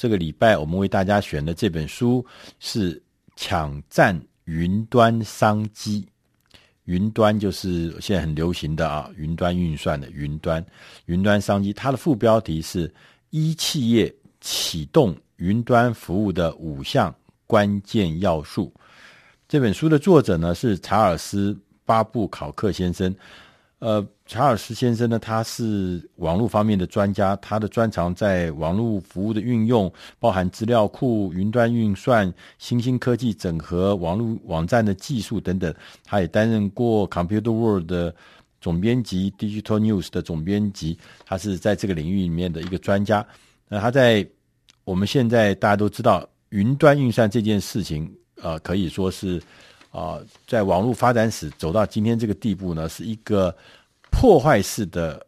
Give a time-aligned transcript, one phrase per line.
[0.00, 2.24] 这个礼拜我们为大家选的这本书
[2.58, 2.96] 是
[3.36, 6.00] 《抢占云端商机》。
[6.84, 10.64] 云端就是现在很流行的啊，云端运算的云端，
[11.04, 11.70] 云端商机。
[11.70, 12.90] 它的副标题是
[13.28, 14.10] “一企业
[14.40, 17.14] 启动云端服务的五项
[17.46, 18.72] 关键要素”。
[19.46, 21.52] 这本书的作者呢是查尔斯·
[21.84, 23.14] 巴布考克先生。
[23.80, 35.74] 呃，查尔斯先生呢，他是网络方面的专家，他的专长在网络服务的运用，包含资料库、云端运算、新兴科技整合、网络网站的技术等等。
[36.04, 38.14] 他也担任过 Computer World 的
[38.60, 43.26] 总编辑、Digital News 的总编辑，他是在这个领域里面的一个专家。
[43.66, 44.28] 那他在
[44.84, 49.40] 我们现在大家都知道，云端运算这件事情，呃，可以说是。
[49.90, 53.52] 啊，在网络发展史走到今天这个地步呢，是一个
[54.08, 55.26] 破坏式的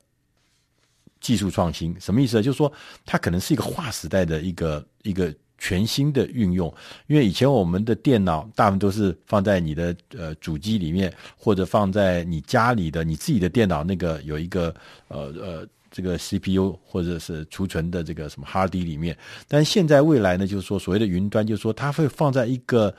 [1.21, 1.97] 技术创新。
[2.01, 2.41] 什么意思？
[2.41, 2.73] 就是说，
[3.05, 6.73] 它可能是一个划时代的一个一个全新的运用。
[7.09, 14.73] 因为以前我们的电脑大部分都是放在你的呃主机里面，或者放在你家里的你自己的电脑那个有一个
[15.09, 19.19] 呃呃这个 CPU 或者是储存的这个什么 Hard 里面。
[19.49, 22.95] 但现在未来呢，就是说所谓的云端，就是说它会放在一个。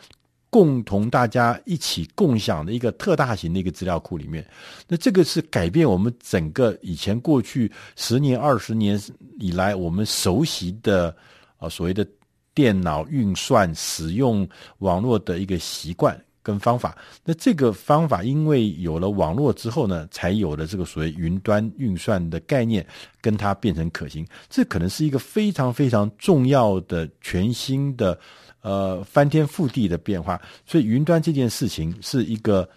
[0.53, 4.47] 共同大家一起共享的一个特大型的一个资料库里面，
[4.87, 9.01] 那这个是改变我们整个以前过去十年、二十年
[9.39, 11.15] 以来我们熟悉的
[11.57, 12.07] 啊所谓的
[12.53, 16.95] 电脑运算使用网络的一个习惯跟方法。
[17.25, 22.85] 那这个方法因为有了网络之后呢，才有了这个所谓云端运算的概念，
[23.21, 24.23] 跟它变成可行。
[24.51, 28.19] 这可能是一个非常非常重要的全新的。
[28.63, 32.67] 呃，翻天覆地的变化，所以云端这件事情是一个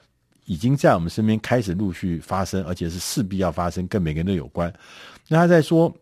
[0.45, 4.73] 已经在我们身边开始陆续发生，而且是势必要发生，跟每个人都有关。
[5.29, 5.95] 那他在说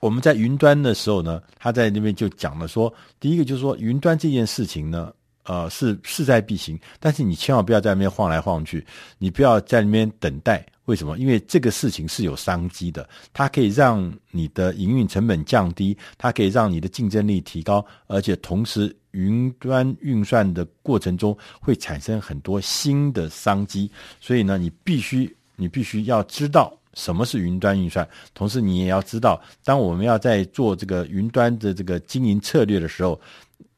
[0.00, 5.12] 我们在云端的时候呢，他在那边就讲了说，第一个就是说云端这件事情呢，
[5.44, 8.84] 呃，是势在必行，但是你千万不要在那边晃来晃去，
[9.18, 10.64] 你不要在那边等待。
[10.86, 11.16] 为什么？
[11.16, 23.88] 因为这个事情是有商机的，它可以让你的营运成本降低，它可以让你的竞争力提高，而且同时云端运算的过程中会产生很多新的商机。
[24.20, 33.18] 所以呢，你必须你必须要知道什么是云端运算，同时你也要知道，当我们要在做这个云端的这个经营策略的时候，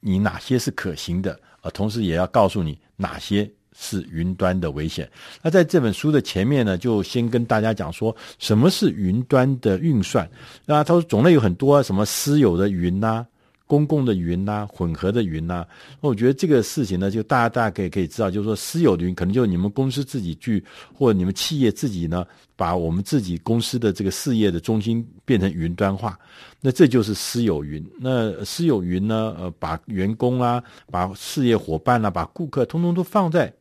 [0.01, 3.51] 你哪些是可行的，啊，同时也要告诉你哪些。
[3.77, 5.11] 是云端的危险。
[5.43, 10.31] 那在这本书的前面呢，就先跟大家讲说什么是云端的运算。
[10.65, 13.27] 那他说种类有很多，什么私有的云呐、
[13.67, 15.67] 公共的云呐、混合的云呐。
[16.01, 22.27] 那我觉得这个事情呢，就大家大家可以可以知道，就是说私有的云可能就你们公司自己去，或者你们企业自己呢，
[22.57, 26.19] 把我们自己公司的这个事业的中心变成云端化，
[26.61, 27.85] 那这就是私有云。
[27.99, 33.53] 那私有云呢，呃，把员工啊、把事业伙伴啊、把顾客通通都放在。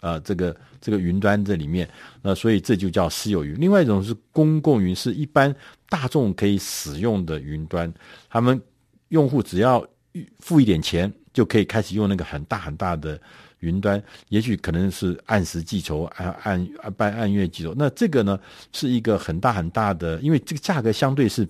[0.00, 1.90] 呃，这个这个云端这里面，
[2.22, 3.58] 那所以这就叫私有云。
[3.58, 5.52] 另外一种是公共云，是一般
[5.88, 7.92] 大众可以使用的云端。
[8.30, 8.62] 他们
[9.08, 9.86] 用户只要
[10.40, 13.20] 付一点钱，就可以开始用那个很大很大的
[13.60, 14.02] 云端。
[14.28, 17.74] 也许可能是按时计酬，按按按按月计酬。
[17.76, 18.38] 那这个呢，
[18.72, 21.48] 是一个很大很大的，因为这个价格相对是。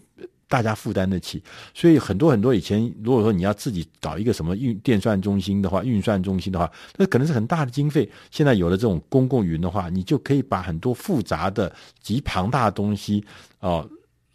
[0.51, 1.43] 大家负担得起，
[1.75, 8.11] 所以很多很多以前，如果说你要自己搞一个什么运电算中心的话，运算中心的话，那可能是很大的经费。
[8.31, 11.71] 现在有了这种公共云的话，你就可以把很多复杂的
[12.01, 13.23] 极庞大的东西，
[13.61, 13.87] 哦、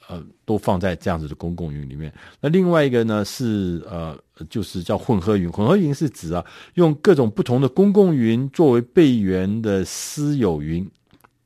[0.08, 2.14] 呃，都放在这样子的公共云里面。
[2.42, 4.18] 那另外一个呢是呃，
[4.50, 5.52] 就是叫混合云。
[5.52, 10.90] 混合云是指啊，用各种不同的公共云作为备源的私有云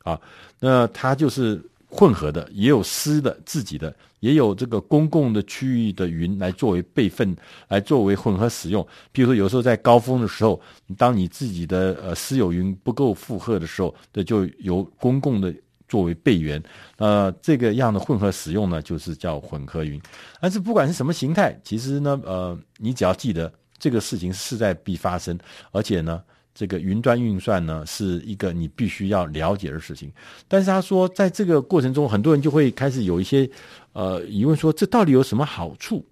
[0.03, 0.19] 啊，
[0.59, 1.61] 那它就是。
[1.89, 7.33] 混合的也有私的自己的，也有这个公共的区域的云来作为备份，
[7.69, 8.85] 来作为混合使用。
[9.13, 10.59] 比如说，有时候在高峰的时候，
[10.97, 15.51] 当你自己的呃私有云不够负荷的时候，那就由公共的
[15.87, 16.61] 作为备源。
[16.97, 20.01] 呃，这个样的混合使用呢，就是叫混合云。
[20.41, 25.37] 但是不管是什么形态，其实呢，呃，你只要记得这个事情势在必发生，
[25.71, 26.21] 而且呢。
[26.59, 30.11] 这个云端运算呢，是一个你必须要了解的事情。
[30.47, 33.47] 但是他说，在这个过程中，很多人就会开始有一些
[33.93, 36.03] 呃疑问，说这到底有什么好处？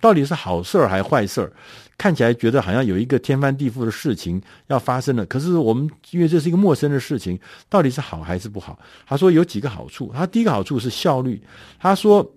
[0.00, 1.52] 到底是好事儿还是坏事儿？
[1.96, 5.26] 看起来觉得好像有一个天翻地覆的事情要发生了。
[5.26, 8.78] 可是我们因为这是一个陌生的事情，到底是好还是不好？
[9.06, 10.12] 他说有几个好处。
[10.14, 11.42] 他第一个好处是效率。
[11.78, 12.28] 他说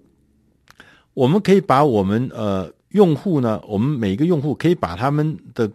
[1.14, 5.70] 我们可以把我们呃用户呢，我们每一个用户可以把他们的。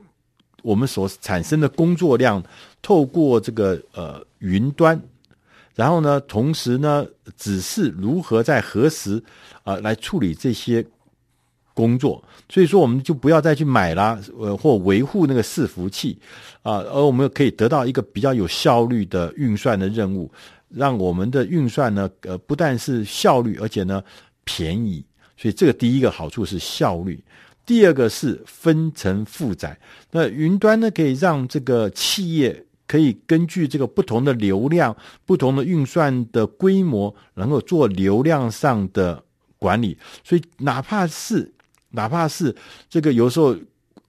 [0.62, 2.42] 我们所产生的工作量，
[2.82, 5.00] 透过这个呃云端，
[5.76, 7.06] 然后呢，同时呢，
[7.36, 9.22] 只是如何在何时
[9.62, 10.84] 啊、来处理这些
[11.76, 16.18] 工作，所以说我们就不要再去买啦，呃，或维护那个伺服器
[16.62, 20.32] 啊，而我们可以得到一个比较有效率的运算的任务，
[20.70, 24.02] 让我们的运算呢，呃，不但是效率，而且呢
[24.44, 25.04] 便宜。
[25.36, 27.22] 所以这个第一个好处是效率，
[27.66, 29.78] 第二个是分层负载。
[30.10, 34.96] 那云端呢，可以让这个企业可以根据这个不同的流量、
[35.26, 39.22] 不同的运算的规模，能够做流量上的
[39.58, 39.98] 管理。
[40.24, 41.52] 所以哪怕是
[41.90, 42.54] 哪怕是
[42.88, 43.56] 这个，有时候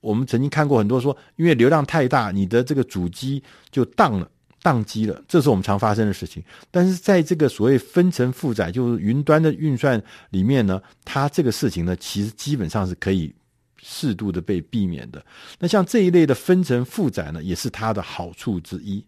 [0.00, 4.30] 我们曾经看过很多说，因为流量太大，你的这个主机就宕了、
[4.62, 6.42] 宕机了，这是我们常发生的事情。
[6.70, 13.34] 但是在这个所谓分层负载，就是云端的运算里面呢，它这个事情呢，其实基本上是可以
[13.80, 15.24] 适度的被避免的。
[15.58, 19.04] 那像这一类的分层负载呢，也是它的好处之一。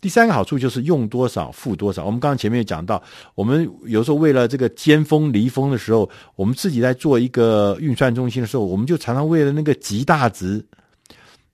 [0.00, 2.04] 第三个好处就是用多少付多少。
[2.04, 3.02] 我们刚刚前面也讲到，
[3.34, 10.62] 我们有时候为了这个尖峰离峰的时候，我们自己在做一个运算中心的时候，我们就常常为了那个极大值，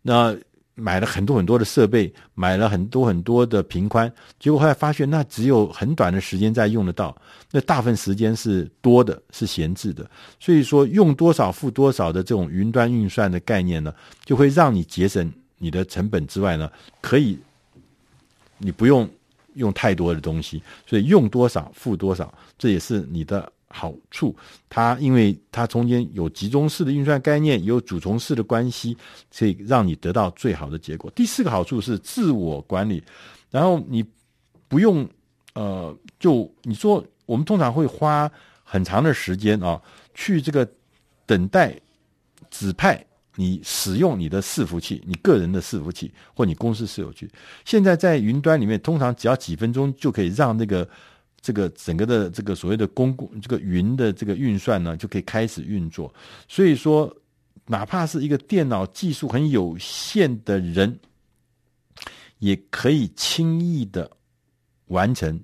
[0.02, 0.36] 那
[0.80, 7.16] 买了很多很多的设备，买了很多很多的平宽，结果后来发现那只有很短的时间在用得到，
[7.50, 10.08] 那大部分时间是多的，是闲置的。
[10.38, 13.94] 所以说，用多少付多少的这种云端运算的概念呢，
[14.24, 17.38] 就会让你节省你的成本之外呢，可以。
[18.62, 19.08] 你不用
[19.54, 24.36] 用太多的东西，所以用多少付多少，这也是你的好处。
[24.68, 28.96] 它因为它中间有集中式的运算概念，有主从式的关系，
[29.30, 31.10] 所以让你得到最好的结果。
[31.12, 33.02] 第四个好处是自我管理，
[33.50, 34.04] 然后你
[34.68, 35.08] 不用
[35.54, 38.30] 呃，就你说我们通常会花
[38.62, 39.80] 很长的时间啊，
[40.12, 40.68] 去这个
[41.24, 41.74] 等待
[42.50, 43.02] 指派。
[43.36, 47.30] 你使用你的伺服器，你个人的伺服器或你公司伺服器，
[47.64, 50.86] 现在在云端里面，通常只要几分钟就可以让那个
[51.42, 56.12] 这个整个的这个所谓的公共这个云的这个运算呢，就可以开始运作。
[56.48, 57.14] 所以说，
[57.66, 60.98] 哪怕是一个电脑技术很有限的人，
[62.38, 64.10] 也可以轻易的
[64.86, 65.40] 完成。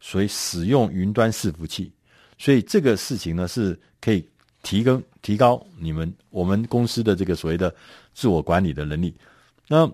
[0.00, 1.92] 所以使用云端伺服器，
[2.38, 4.26] 所以这个事情呢是可以。
[4.62, 7.74] 提高提高你们我们公司的这个所谓的
[8.12, 9.16] 自我管理的能力。
[9.66, 9.90] 那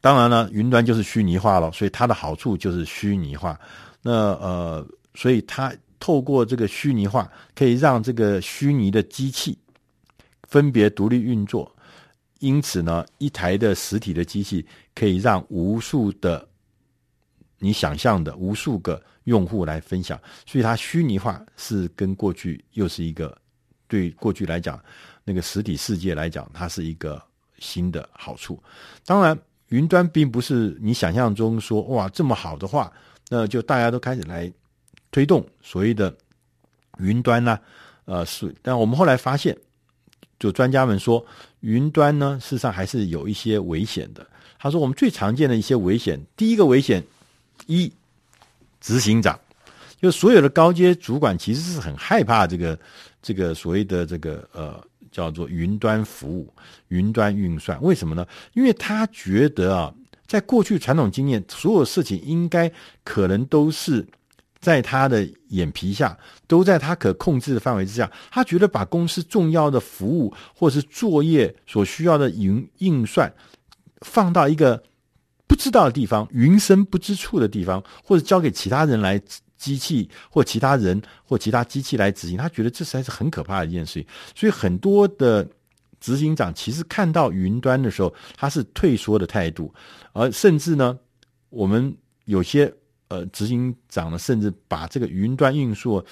[0.00, 3.60] 当然了，云端就是虚拟化了，所以它的好处就是虚拟化。
[4.06, 9.58] 那呃，所以它透过这个虚拟化，可以让这个虚拟的机器
[10.44, 11.74] 分别独立运作。
[12.38, 14.64] 因此呢，一台的实体的机器
[14.94, 16.46] 可以让无数的
[17.58, 20.20] 你想象的无数个用户来分享。
[20.46, 23.36] 所以它虚拟化是跟过去又是一个。
[23.88, 24.82] 对过去来讲，
[25.22, 27.22] 那个实体世界来讲，它是一个
[27.60, 28.60] 新的好处。
[29.04, 29.38] 当然，
[29.68, 32.92] 云端并不是你想象中说哇这么好的话，
[33.28, 34.52] 那就大家都开始来
[35.10, 36.14] 推动所谓的
[36.98, 37.58] 云端呢、
[38.04, 38.54] 呃，是。
[38.62, 39.56] 但我们后来发现，
[40.38, 41.24] 就专家们说，
[41.60, 44.26] 云端呢，事实上还是有一些危险的。
[44.58, 47.02] 他说，我们最常见的一些危险，第一个危险，
[47.66, 47.92] 一，
[48.80, 49.38] 执行长，
[50.00, 52.78] 就所有的高阶主管其实是很害怕这个。
[53.22, 54.80] 这个所谓的这个呃
[55.10, 56.48] 叫做云端服务、
[56.88, 58.24] 云端运算，为什么呢？
[58.52, 59.92] 因为他觉得啊，
[60.26, 62.70] 在过去传统经验，所有事情应该
[63.04, 64.06] 可能都是
[64.60, 68.10] 在他的眼皮下，都在他可控制的范围之下。
[68.30, 73.32] 他觉得把公司重要的服务或是作业所需要的云运算
[74.00, 74.82] 放到一个
[75.46, 79.22] 不知道的地方、云深不知处的地方，或者交给其他人来。
[79.58, 84.06] 机器或其他人或其他机器来执行，他觉得这实在是很可怕的一件事情。
[84.34, 85.48] 所以很多的
[86.00, 89.72] 执行长其实看到云端的时候，他是退缩的态度，
[90.12, 90.98] 而甚至呢，
[91.50, 92.72] 我们有些
[93.08, 96.02] 呃执行长呢，甚至把这个云端运算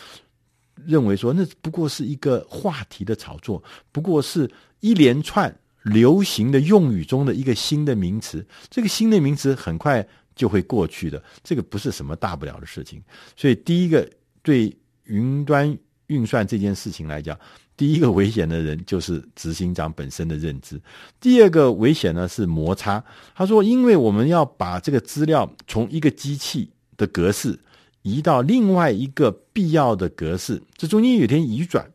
[0.84, 3.62] 认为说，那不过是一个话题的炒作，
[3.92, 4.50] 不过是
[4.80, 8.46] 一连串流行的用语中的一个新的名词。
[8.70, 10.06] 这个新的名词很快。
[10.36, 13.00] 就会过去的，这个不是什么大不了的事情。
[13.36, 14.04] 所以，第一个
[14.42, 17.38] 对云端运算这件事情来讲，
[17.76, 20.80] 第一个危险的人就是执行长本身的认知。
[21.20, 23.02] 第二个危险呢是摩擦。
[23.34, 27.58] 他说，因为我们要把这个资料从一个机器的格式
[28.02, 31.90] 移到另外一个必要的格式，这中间有点移转，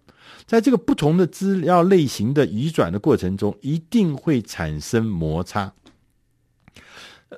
[0.45, 5.71] 在这个不同的资料类型的移转的过程中，一定会产生摩擦。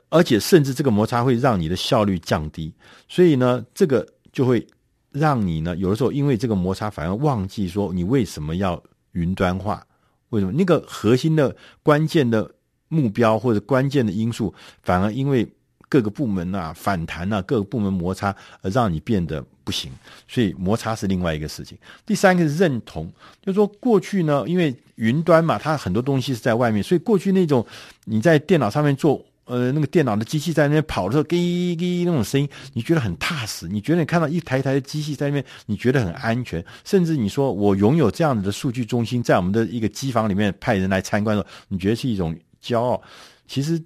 [0.09, 2.73] 而且甚至这个摩擦会让你的效率降低，
[3.09, 4.65] 所以呢，这个就会
[5.11, 9.85] 让你呢，有的时候因为这个摩擦，反而忘记说你为什么要云端化？
[10.29, 11.53] 为什么那个核心的
[11.83, 12.49] 关键的
[12.87, 15.45] 目标或者关键的因素，反而因为
[15.89, 19.91] 各个部门啊反弹啊，各个部门摩擦，而让你变得不行。
[20.27, 21.77] 所以摩擦是另外一个事情。
[22.05, 27.65] 第三个是认同，就是说过去呢，因为云端嘛，它很多东西是在外面，所以过去那种
[28.05, 29.25] 你在电脑上面做。
[29.51, 33.67] 呃，那个电脑的机器在那边跑的时候，滴滴那种声音，你觉得很踏实。
[33.67, 36.63] 你觉得你看到一台一台的机器在那边，你觉得很安全。
[36.85, 43.01] 甚至你说我拥有这样子的数据中心，在我们的一个机房里面派人来参观的时候，你觉得是一种骄傲。
[43.45, 43.83] 其实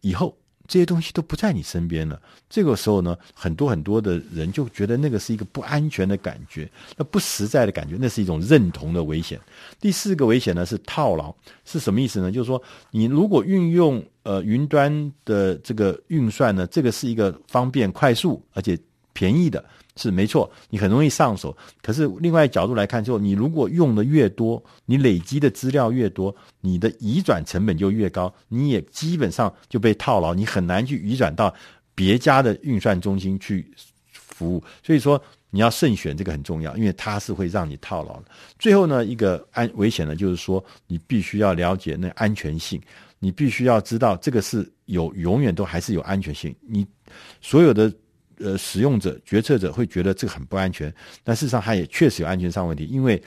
[0.00, 0.34] 以后。
[0.72, 9.38] 这些东西都不在你身边了，这个时候呢，很多很多的人就觉得那个是一个不安全的感觉，那不实在的感觉，那是一种认同的危险。
[9.78, 11.30] 第四个危险呢是套牢，
[11.66, 12.32] 是什么意思呢？
[12.32, 18.78] 就是说，你如果运用呃云端的这个运算呢，这个是一个方便、快速而且
[19.12, 19.62] 便宜的。
[19.96, 21.54] 是没错，你很容易上手。
[21.82, 31.54] 可是另外角度来看，之后你如果用的越多，你累积的资料越多，你的移转成本就越高，你也基本上就被套牢，你很难去移转到
[31.94, 33.70] 别家的运算中心去
[34.12, 34.64] 服务。
[34.82, 38.24] 所以说你要慎选，这个很重要，因为它是会让你套牢的。
[38.58, 42.80] 最后呢，一个安危险的就是说，你必须要了解那安全性，
[43.18, 46.86] 你必须要知道这个是有永远都还是有安全性，你
[47.42, 47.92] 所有的。
[48.42, 53.22] 呃，使用者、决策者会觉得这个很不安全，但事实上它也确实有安全上问题，因为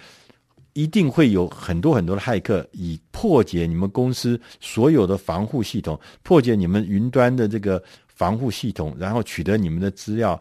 [0.73, 10.37] 一定会有很多很多的骇客以破解你们公司所有的防护系统，破解你们云端的这个防护系统，然后取得你们的资料。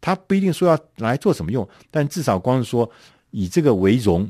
[0.00, 2.90] 他不一定说要来做什么用，但至少光是说
[3.30, 4.28] 以这个为荣、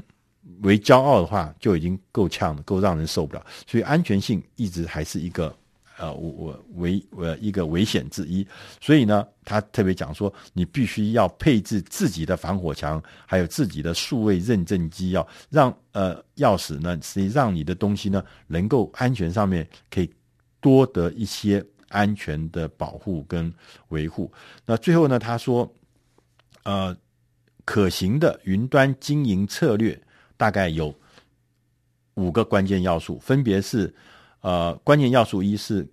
[0.62, 3.44] 为骄傲的话，就已经够呛了，够让人受不了。
[3.66, 5.56] 所以安全性一直还是一个。
[5.98, 8.46] 呃，我我危呃一个危险之一，
[8.82, 20.12] 所以呢，他特别讲说，你必须要配置自己的防火墙，还有自己的数位认证机要让呃钥匙呢，实际让你的东西呢，能够安全上面可以
[20.60, 23.50] 多得一些安全的保护跟
[23.88, 24.30] 维护。
[24.66, 25.72] 那最后呢，他说，
[26.64, 26.94] 呃，
[27.64, 29.98] 可行的云端经营策略
[30.36, 30.94] 大概有
[32.16, 33.94] 五个关键要素，分别是。
[34.40, 35.86] 呃，关键要素一是，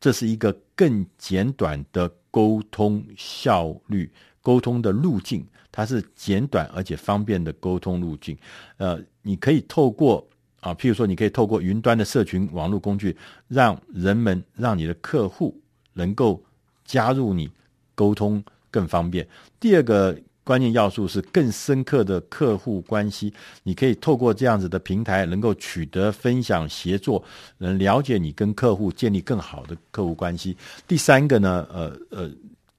[0.00, 4.10] 这是一个更简短的沟通效率、
[4.42, 8.36] 沟通的路径，它是简短而且方便的沟通路径。
[8.78, 10.26] 呃，你可以透过
[10.60, 13.16] 啊，譬如说，你可以透过云端的社群网络工具，
[13.48, 15.56] 让人们、让你的客户
[15.92, 16.42] 能够
[16.84, 17.50] 加入你
[17.94, 19.26] 沟通更方便。
[19.58, 20.18] 第二个。
[20.42, 23.32] 关键要素是更深刻的客户关系，
[23.62, 27.22] 你可以透过这样子的平台，能够取得分享、协作，
[27.58, 30.56] 能了解你跟客户建立更好的客户关系。
[30.88, 32.30] 第三个呢，呃呃，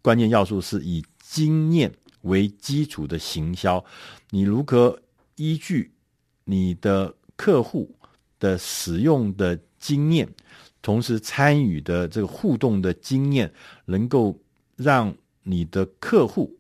[0.01, 1.89] 关键要素是以经验
[2.23, 3.83] 为基础的行销，
[4.31, 4.99] 你如何
[5.35, 5.91] 依据
[6.43, 7.89] 你的客户
[8.39, 10.27] 的使用的经验，
[10.81, 13.49] 同时参与的这个互动的经验，
[13.85, 14.37] 能够
[14.75, 15.13] 让
[15.43, 16.53] 你的客户。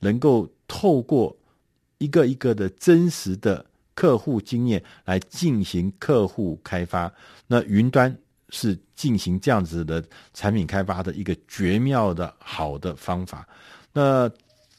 [0.00, 1.36] 能够透过
[1.98, 3.64] 一个一个的真实的
[3.94, 7.12] 客户经验来进行客户开发，
[7.46, 8.16] 那云端
[8.50, 10.02] 是进行这样子的
[10.32, 13.46] 产品开发的一个绝妙的好的方法。
[13.92, 14.30] 那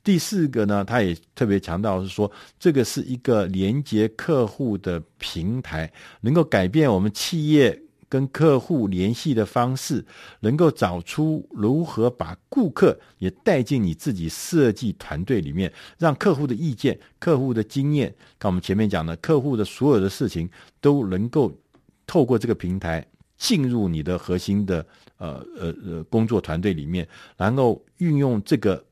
[0.04, 7.80] 第四个呢，他也特别强调是说，这个是一个连接客户的平台，能够改变我们企业。
[8.10, 10.04] 跟客户联系的方式，
[10.39, 20.50] 能够找出如何把顾客也带进你自己设计团队里面，让客户的意见、客户的经验，看我们前面讲的，客户的所有的事情
[20.82, 21.56] 都能够
[22.08, 23.06] 透过这个平台
[23.38, 24.86] 进入你的核心的
[25.18, 28.84] 呃呃呃工作团队里面，然后运用这个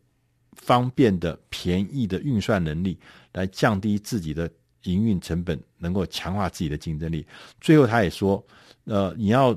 [0.53, 2.99] 方便的、便宜的运算能力
[3.33, 4.49] 来降低自己的
[4.83, 7.25] 营运成本，能够强化自己的竞争力。
[7.59, 8.43] 最后，他也说。
[8.89, 9.53] 呃，你要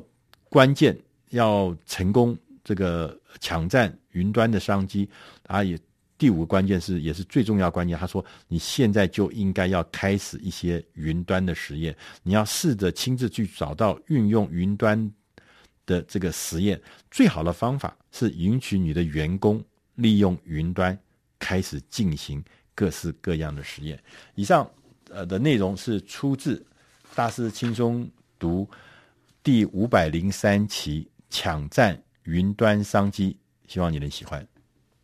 [0.49, 0.99] 关键
[1.29, 5.09] 要成功，这个抢占云端的商机，
[5.47, 5.79] 啊，也
[6.19, 7.97] 第五个关键是也是最重要关键。
[7.97, 15.09] 他说，你现在就应该要开始一些云端的实验，你要试着亲自去找到运用云端
[15.87, 16.83] 的这个实验。
[17.09, 20.99] 最好的方法是允许你的员工利用云端
[21.39, 22.43] 开始进行
[22.75, 23.97] 各式各样的实验。
[24.35, 24.69] 以上
[25.11, 26.65] 呃的内容是出自
[27.15, 28.69] 大师轻松读。
[29.43, 34.47] 第五百零三期抢占云端商机，希望你能喜欢。